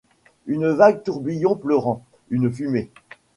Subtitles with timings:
[0.47, 2.89] Un vague tourbillon pleurant, une fumée